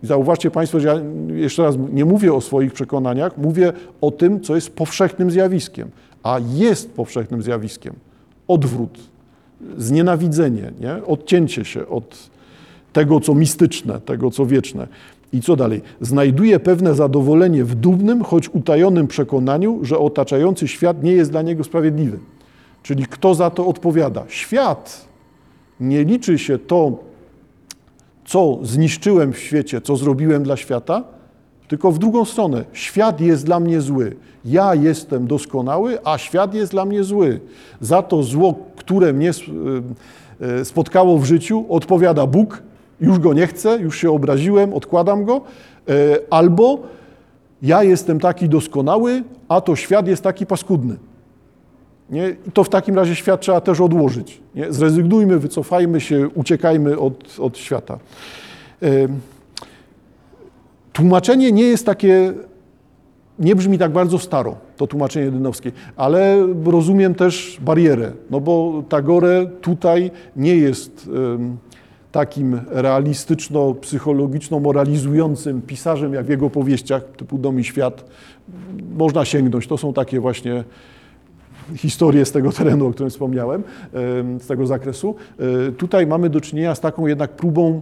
I 0.04 0.08
zauważcie 0.08 0.52
Państwo, 0.52 0.80
że 0.80 0.88
ja 0.88 0.96
jeszcze 1.36 1.64
raz 1.64 1.76
nie 1.94 2.06
mówię 2.06 2.34
o 2.34 2.42
swoich 2.42 2.74
przekonaniach, 2.74 3.38
mówię 3.38 3.74
o 4.02 4.12
tym, 4.12 4.42
co 4.42 4.56
jest 4.56 4.76
powszechnym 4.76 5.32
zjawiskiem 5.32 5.90
a 6.24 6.40
jest 6.54 6.92
powszechnym 6.92 7.42
zjawiskiem. 7.42 7.94
Odwrót, 8.48 9.00
znienawidzenie, 9.78 10.72
nie? 10.80 11.06
odcięcie 11.06 11.66
się 11.66 11.88
od 11.88 12.30
tego, 12.94 13.20
co 13.20 13.36
mistyczne, 13.36 14.02
tego, 14.02 14.32
co 14.32 14.46
wieczne. 14.46 14.88
I 15.34 15.42
co 15.42 15.56
dalej? 15.56 15.82
Znajduje 16.02 16.60
pewne 16.60 16.96
zadowolenie 16.96 17.64
w 17.64 17.76
dumnym, 17.76 18.24
choć 18.24 18.50
utajonym 18.50 19.08
przekonaniu, 19.08 19.80
że 19.82 19.98
otaczający 19.98 20.68
świat 20.68 21.04
nie 21.04 21.12
jest 21.12 21.32
dla 21.32 21.42
niego 21.42 21.64
sprawiedliwy. 21.64 22.20
Czyli 22.84 23.06
kto 23.06 23.36
za 23.36 23.50
to 23.50 23.68
odpowiada? 23.68 24.24
Świat. 24.28 25.08
Nie 25.80 26.04
liczy 26.04 26.40
się 26.40 26.58
to, 26.58 27.00
co 28.26 28.60
zniszczyłem 28.62 29.34
w 29.34 29.40
świecie, 29.40 29.82
co 29.82 29.96
zrobiłem 29.96 30.44
dla 30.44 30.58
świata, 30.58 31.04
tylko 31.68 31.92
w 31.92 32.00
drugą 32.00 32.26
stronę. 32.26 32.66
Świat 32.74 33.22
jest 33.22 33.46
dla 33.46 33.60
mnie 33.60 33.82
zły. 33.82 34.16
Ja 34.46 34.76
jestem 34.76 35.28
doskonały, 35.28 35.98
a 36.04 36.18
świat 36.18 36.54
jest 36.54 36.72
dla 36.72 36.86
mnie 36.86 37.04
zły. 37.04 37.40
Za 37.82 38.02
to 38.02 38.24
zło, 38.24 38.56
które 38.76 39.14
mnie 39.14 39.30
e, 39.30 40.60
e, 40.60 40.66
spotkało 40.66 41.18
w 41.18 41.26
życiu, 41.26 41.66
odpowiada 41.70 42.28
Bóg 42.28 42.64
Już 43.02 43.20
go 43.20 43.34
nie 43.34 43.48
chcę, 43.48 43.80
już 43.80 43.98
się 43.98 44.12
obraziłem, 44.12 44.74
odkładam 44.74 45.26
go, 45.26 45.42
e, 45.90 45.94
albo 46.30 46.80
ja 47.62 47.84
jestem 47.84 48.20
taki 48.20 48.50
doskonały, 48.50 49.24
a 49.48 49.62
to 49.62 49.76
świat 49.76 50.08
jest 50.08 50.24
taki 50.24 50.46
paskudny. 50.46 50.96
Nie? 52.10 52.36
To 52.54 52.64
w 52.64 52.70
takim 52.70 52.96
razie 52.96 53.16
świat 53.16 53.42
trzeba 53.42 53.62
też 53.62 53.82
odłożyć. 53.82 54.42
Nie? 54.56 54.74
Zrezygnujmy, 54.74 55.40
wycofajmy 55.40 56.02
się, 56.02 56.30
uciekajmy 56.36 57.00
od, 57.00 57.40
od 57.40 57.58
świata. 57.58 58.00
Tłumaczenie 60.98 61.52
nie 61.52 61.64
jest 61.64 61.86
takie, 61.86 62.34
nie 63.40 63.56
brzmi 63.56 63.78
tak 63.78 63.92
bardzo 63.92 64.20
staro, 64.20 64.56
to 64.78 64.88
tłumaczenie 64.88 65.32
dynowskie, 65.32 65.72
ale 65.96 66.48
rozumiem 66.66 67.16
też 67.16 67.58
barierę, 67.62 68.12
no 68.30 68.42
bo 68.42 68.84
Tagore 68.90 69.46
tutaj 69.62 70.12
nie 70.36 70.56
jest 70.56 71.10
takim 72.12 72.62
realistyczno-psychologiczno-moralizującym 72.68 75.62
pisarzem, 75.62 76.14
jak 76.14 76.26
w 76.26 76.30
jego 76.30 76.50
powieściach 76.50 77.04
typu 77.18 77.38
Dom 77.38 77.60
i 77.60 77.64
Świat. 77.64 78.06
Można 78.98 79.26
sięgnąć, 79.26 79.68
to 79.68 79.78
są 79.78 79.94
takie 79.94 80.20
właśnie 80.20 80.64
historie 81.76 82.26
z 82.26 82.32
tego 82.32 82.52
terenu, 82.52 82.88
o 82.88 82.92
którym 82.92 83.10
wspomniałem, 83.10 83.64
em, 83.94 84.40
z 84.40 84.48
tego 84.48 84.68
zakresu. 84.68 85.16
E, 85.68 85.72
Tutaj 85.72 86.08
mamy 86.08 86.30
do 86.30 86.42
czynienia 86.42 86.76
z 86.76 86.80
taką 86.80 87.08
jednak 87.08 87.32
próbą 87.32 87.82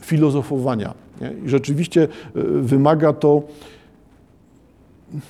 filozofowania. 0.00 0.94
Nie? 1.20 1.32
I 1.46 1.48
rzeczywiście 1.48 2.02
e, 2.02 2.08
wymaga 2.42 3.12
to 3.12 3.42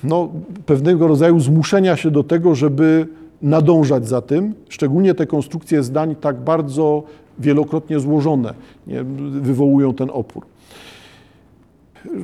no, 0.03 0.29
pewnego 0.65 1.07
rodzaju 1.07 1.39
zmuszenia 1.39 1.97
się 1.97 2.11
do 2.11 2.23
tego, 2.23 2.55
żeby 2.55 3.07
nadążać 3.41 4.07
za 4.07 4.21
tym, 4.21 4.53
szczególnie 4.69 5.13
te 5.13 5.27
konstrukcje 5.27 5.83
zdań 5.83 6.15
tak 6.15 6.39
bardzo 6.39 7.03
wielokrotnie 7.39 7.99
złożone 7.99 8.53
nie? 8.87 9.03
wywołują 9.41 9.93
ten 9.93 10.09
opór. 10.13 10.45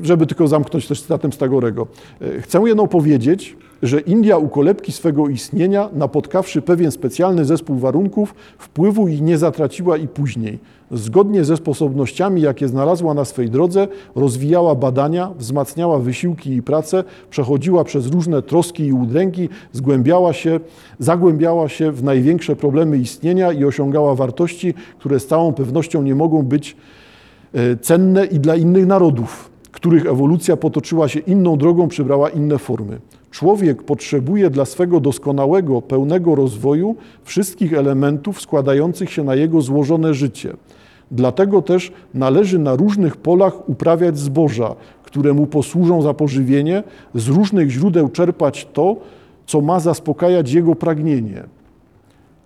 Żeby 0.03 0.27
tylko 0.27 0.47
zamknąć 0.47 0.87
też 0.87 1.01
cytatem 1.01 1.33
Stagorego. 1.33 1.87
E, 2.21 2.41
Chcę 2.41 2.61
jedno 2.65 2.87
powiedzieć, 2.87 3.55
że 3.83 3.99
India 3.99 4.37
u 4.37 4.49
kolebki 4.49 4.91
swego 4.91 5.27
istnienia, 5.27 5.89
napotkawszy 5.93 6.61
pewien 6.61 6.91
specjalny 6.91 7.45
zespół 7.45 7.77
warunków, 7.77 8.35
wpływu 8.57 9.07
ich 9.07 9.21
nie 9.21 9.37
zatraciła 9.37 9.97
i 9.97 10.07
później. 10.07 10.59
Zgodnie 10.91 11.43
ze 11.43 11.57
sposobnościami, 11.57 12.41
jakie 12.41 12.67
znalazła 12.67 13.13
na 13.13 13.25
swej 13.25 13.49
drodze, 13.49 13.87
rozwijała 14.15 14.75
badania, 14.75 15.31
wzmacniała 15.37 15.99
wysiłki 15.99 16.53
i 16.53 16.63
pracę, 16.63 17.03
przechodziła 17.29 17.83
przez 17.83 18.07
różne 18.07 18.41
troski 18.41 18.83
i 18.83 18.93
udręki, 18.93 19.49
zgłębiała 19.71 20.33
się, 20.33 20.59
zagłębiała 20.99 21.69
się 21.69 21.91
w 21.91 22.03
największe 22.03 22.55
problemy 22.55 22.97
istnienia 22.97 23.51
i 23.51 23.65
osiągała 23.65 24.15
wartości, 24.15 24.73
które 24.99 25.19
z 25.19 25.27
całą 25.27 25.53
pewnością 25.53 26.03
nie 26.03 26.15
mogą 26.15 26.43
być 26.43 26.75
e, 27.53 27.77
cenne 27.77 28.25
i 28.25 28.39
dla 28.39 28.55
innych 28.55 28.87
narodów, 28.87 29.49
których 29.77 30.05
ewolucja 30.05 30.57
potoczyła 30.57 31.07
się 31.07 31.19
inną 31.19 31.57
drogą, 31.57 31.87
przybrała 31.87 32.29
inne 32.29 32.57
formy. 32.57 32.99
Człowiek 33.31 33.83
potrzebuje 33.83 34.49
dla 34.49 34.65
swego 34.65 34.99
doskonałego, 34.99 35.81
pełnego 35.81 36.35
rozwoju 36.35 36.95
wszystkich 37.23 37.73
elementów 37.73 38.41
składających 38.41 39.11
się 39.11 39.23
na 39.23 39.35
jego 39.35 39.61
złożone 39.61 40.13
życie. 40.13 40.53
Dlatego 41.11 41.61
też 41.61 41.91
należy 42.13 42.59
na 42.59 42.75
różnych 42.75 43.17
polach 43.17 43.69
uprawiać 43.69 44.17
zboża, 44.17 44.75
które 45.03 45.33
mu 45.33 45.47
posłużą 45.47 46.01
za 46.01 46.13
pożywienie, 46.13 46.83
z 47.15 47.27
różnych 47.27 47.69
źródeł 47.69 48.09
czerpać 48.09 48.67
to, 48.73 48.95
co 49.45 49.61
ma 49.61 49.79
zaspokajać 49.79 50.51
jego 50.51 50.75
pragnienie. 50.75 51.43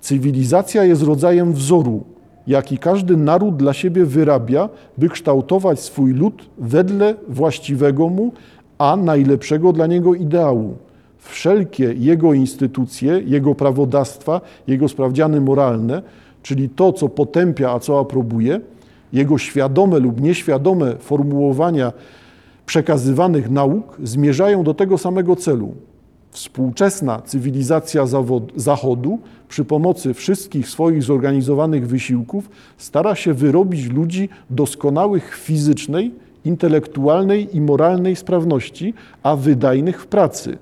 Cywilizacja 0.02 0.84
jest 0.84 1.04
rodzajem 1.04 1.54
wzoru, 1.54 2.04
jaki 2.48 2.78
każdy 2.78 3.18
naród 3.18 3.58
dla 3.58 3.74
siebie 3.74 4.06
wyrabia, 4.06 4.70
by 4.98 5.10
kształtować 5.10 5.80
swój 5.80 6.14
lud 6.14 6.46
wedle 6.58 7.16
właściwego 7.28 8.10
mu, 8.10 8.32
a 8.78 8.96
najlepszego 8.96 9.74
dla 9.74 9.88
niego 9.88 10.16
ideału. 10.16 10.78
Wszelkie 11.18 11.94
jego 11.94 12.34
instytucje, 12.34 13.22
jego 13.26 13.56
prawodawstwa, 13.56 14.42
jego 14.68 14.88
sprawdziany 14.88 15.42
moralne, 15.42 16.02
czyli 16.44 16.70
to, 16.70 16.94
co 16.94 17.10
potępia, 17.10 17.72
a 17.72 17.80
co 17.80 18.00
aprobuje, 18.00 18.60
jego 19.14 19.38
świadome 19.38 20.00
lub 20.00 20.22
nieświadome 20.22 20.96
formułowania 20.96 21.92
przekazywanych 22.66 23.50
nauk 23.50 23.98
zmierzają 24.04 24.64
do 24.64 24.74
tego 24.74 24.98
samego 24.98 25.36
celu. 25.36 25.76
Współczesna 26.32 27.22
cywilizacja 27.22 28.06
Zachodu 28.56 29.20
przy 29.50 29.66
pomocy 29.66 30.14
wszystkich 30.14 30.70
swoich 30.70 31.04
zorganizowanych 31.04 31.88
wysiłków 31.88 32.50
stara 32.78 33.16
się 33.16 33.34
wyrobić 33.34 33.90
ludzi 33.90 34.30
doskonałych 34.50 35.36
fizycznej, 35.36 36.12
intelektualnej 36.46 37.58
i 37.58 37.62
moralnej 37.62 38.16
sprawności, 38.16 38.94
a 39.24 39.36
wydajnych 39.36 40.02
w 40.02 40.08
pracy. 40.08 40.58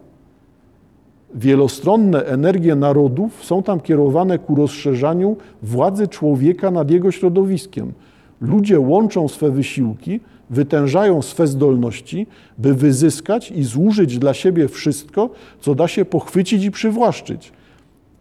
Wielostronne 1.36 2.26
energie 2.26 2.76
narodów 2.76 3.46
są 3.46 3.64
tam 3.64 3.80
kierowane 3.80 4.40
ku 4.40 4.56
rozszerzaniu 4.56 5.38
władzy 5.64 6.08
człowieka 6.08 6.72
nad 6.72 6.92
jego 6.92 7.12
środowiskiem. 7.12 7.94
Ludzie 8.42 8.80
łączą 8.80 9.28
swe 9.28 9.52
wysiłki, 9.52 10.20
wytężają 10.50 11.22
swe 11.22 11.48
zdolności, 11.48 12.28
by 12.58 12.74
wyzyskać 12.74 13.52
i 13.52 13.64
zużyć 13.64 14.20
dla 14.20 14.34
siebie 14.34 14.68
wszystko, 14.68 15.30
co 15.60 15.76
da 15.76 15.88
się 15.88 16.06
pochwycić 16.06 16.64
i 16.64 16.72
przywłaszczyć, 16.72 17.52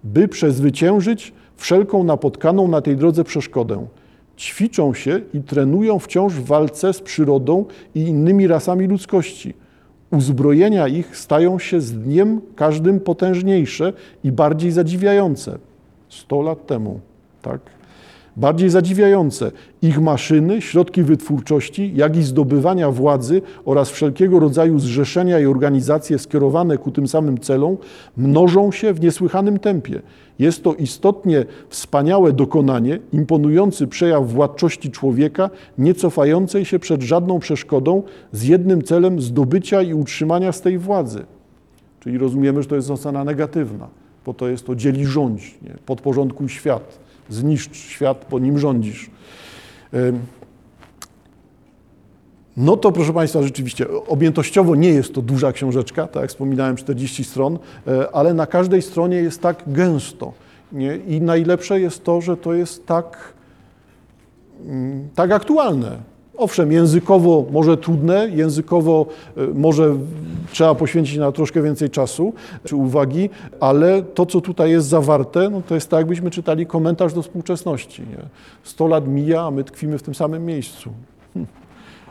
by 0.05 0.29
przezwyciężyć 0.29 1.33
wszelką 1.57 2.05
napotkaną 2.05 2.69
na 2.69 2.81
tej 2.81 2.97
drodze 2.97 3.25
przeszkodę. 3.25 3.87
Ćwiczą 4.37 4.95
się 4.95 5.21
i 5.35 5.41
trenują 5.41 5.99
wciąż 5.99 6.35
w 6.35 6.45
walce 6.45 6.93
z 6.93 7.01
przyrodą 7.01 7.65
i 7.95 8.01
innymi 8.01 8.47
rasami 8.47 8.87
ludzkości. 8.87 9.55
Uzbrojenia 10.11 10.89
ich 10.89 11.17
stają 11.17 11.59
się 11.59 11.81
z 11.81 11.93
dniem 11.93 12.41
każdym 12.57 13.01
potężniejsze 13.01 13.93
i 14.25 14.33
bardziej 14.33 14.71
zadziwiające. 14.71 15.59
100 16.09 16.43
lat 16.43 16.67
temu, 16.67 17.01
tak? 17.43 17.78
Bardziej 18.39 18.71
zadziwiające. 18.71 19.53
Ich 19.83 20.01
maszyny, 20.01 20.63
środki 20.63 21.03
wytwórczości, 21.03 21.93
jak 21.95 22.17
i 22.17 22.23
zdobywania 22.23 22.91
władzy 22.91 23.43
oraz 23.65 23.91
wszelkiego 23.91 24.41
rodzaju 24.41 24.79
zrzeszenia 24.79 25.41
i 25.41 25.47
organizacje 25.47 26.19
skierowane 26.19 26.79
ku 26.79 26.91
tym 26.91 27.09
samym 27.09 27.39
celom 27.39 27.77
mnożą 28.17 28.73
się 28.73 28.93
w 28.93 29.01
niesłychanym 29.01 29.59
tempie. 29.59 30.03
Jest 30.39 30.65
to 30.65 30.75
istotnie 30.75 31.45
wspaniałe 31.69 32.33
dokonanie, 32.33 32.99
imponujący 33.13 33.87
przejaw 33.87 34.33
władczości 34.33 34.91
człowieka, 34.91 35.51
nie 35.79 35.95
cofającej 35.95 36.65
się 36.65 36.79
przed 36.79 37.03
żadną 37.03 37.39
przeszkodą, 37.39 38.03
z 38.33 38.43
jednym 38.43 38.83
celem 38.83 39.21
zdobycia 39.21 39.83
i 39.83 39.95
utrzymania 39.95 40.53
z 40.53 40.61
tej 40.61 40.79
władzy. 40.79 41.25
Czyli 42.01 42.19
rozumiemy, 42.19 42.63
że 42.63 42.69
to 42.69 42.77
jest 42.77 42.91
ocena 42.91 43.25
negatywna, 43.25 43.89
bo 44.27 44.35
to 44.35 44.49
jest 44.49 44.67
to 44.67 44.75
dzieli 44.75 45.07
rządź, 45.07 45.59
nie? 45.63 45.75
podporządkuj 45.87 46.49
świat, 46.49 47.08
zniszcz 47.29 47.77
świat, 47.77 48.25
po 48.25 48.39
nim 48.39 48.59
rządzisz. 48.59 49.11
No 52.59 52.77
to 52.77 52.93
proszę 52.93 53.13
Państwa, 53.13 53.43
rzeczywiście 53.43 53.87
objętościowo 54.07 54.75
nie 54.75 54.89
jest 54.89 55.15
to 55.15 55.23
duża 55.23 55.53
książeczka, 55.53 56.07
tak 56.07 56.23
jak 56.23 56.31
wspominałem, 56.31 56.77
40 56.77 57.25
stron, 57.25 57.59
e, 57.87 58.11
ale 58.13 58.35
na 58.35 58.47
każdej 58.47 58.83
stronie 58.83 59.17
jest 59.17 59.43
tak 59.43 59.63
gęsto. 59.67 60.33
Nie? 60.73 60.97
I 60.97 61.21
najlepsze 61.21 61.81
jest 61.81 62.05
to, 62.05 62.21
że 62.21 62.37
to 62.37 62.55
jest 62.55 62.87
tak, 62.87 63.33
mm, 64.67 65.09
tak 65.15 65.33
aktualne. 65.33 65.97
Owszem, 66.39 66.73
językowo 66.73 67.45
może 67.51 67.77
trudne, 67.77 68.29
językowo 68.29 69.07
e, 69.37 69.47
może 69.55 69.97
trzeba 70.53 70.75
poświęcić 70.75 71.17
na 71.17 71.33
troszkę 71.33 71.63
więcej 71.63 71.91
czasu 71.91 72.33
czy 72.65 72.77
uwagi, 72.77 73.31
ale 73.61 74.03
to, 74.03 74.27
co 74.27 74.41
tutaj 74.41 74.71
jest 74.71 74.87
zawarte, 74.87 75.51
no 75.51 75.63
to 75.69 75.75
jest 75.75 75.91
tak, 75.91 75.99
jakbyśmy 75.99 76.31
czytali 76.31 76.67
komentarz 76.67 77.13
do 77.13 77.23
współczesności. 77.23 78.03
Nie? 78.03 78.23
100 78.63 78.87
lat 78.87 79.09
mija, 79.09 79.43
a 79.43 79.51
my 79.51 79.65
tkwimy 79.65 79.99
w 79.99 80.03
tym 80.03 80.15
samym 80.15 80.47
miejscu. 80.47 80.91
Hm. 81.35 81.47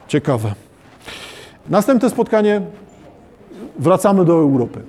Ciekawe. 0.07 0.53
Następne 1.69 2.09
spotkanie 2.09 2.61
wracamy 3.79 4.25
do 4.25 4.33
Europy. 4.33 4.79